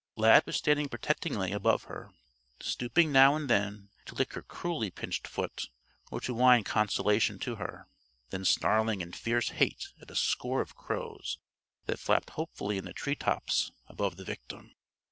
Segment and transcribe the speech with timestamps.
[0.15, 2.09] Lad was standing protectingly above her,
[2.59, 5.69] stooping now and then to lick her cruelly pinched foot
[6.09, 7.87] or to whine consolation to her;
[8.31, 11.37] then snarling in fierce hate at a score of crows
[11.85, 14.73] that flapped hopefully in the tree tops above the victim.